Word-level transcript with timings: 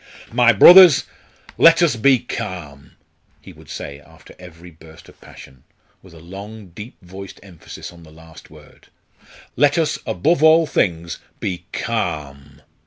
"My 0.31 0.51
brothers, 0.51 1.03
let 1.59 1.83
us 1.83 1.95
be 1.95 2.17
calm!" 2.17 2.93
he 3.39 3.53
would 3.53 3.69
say 3.69 3.99
after 3.99 4.33
every 4.39 4.71
burst 4.71 5.07
of 5.09 5.21
passion, 5.21 5.63
with 6.01 6.15
a 6.15 6.19
long 6.19 6.69
deep 6.69 6.97
voiced 7.03 7.39
emphasis 7.43 7.93
on 7.93 8.01
the 8.01 8.09
last 8.11 8.49
word; 8.49 8.87
"let 9.55 9.77
us, 9.77 9.99
above 10.07 10.41
all 10.41 10.65
things, 10.65 11.19
be 11.39 11.65
calm!" 11.71 12.63